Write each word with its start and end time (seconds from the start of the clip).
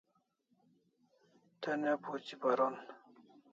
Te 1.61 1.71
ne 1.81 1.91
phuchi 2.03 2.35
paron 2.41 2.75